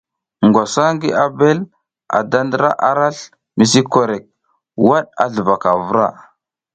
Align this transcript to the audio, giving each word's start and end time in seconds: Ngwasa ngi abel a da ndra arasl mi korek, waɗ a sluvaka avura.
Ngwasa 0.45 0.83
ngi 0.93 1.09
abel 1.25 1.57
a 2.17 2.19
da 2.31 2.39
ndra 2.45 2.69
arasl 2.89 3.29
mi 3.57 3.65
korek, 3.93 4.23
waɗ 4.87 5.05
a 5.23 5.25
sluvaka 5.31 5.69
avura. 5.75 6.07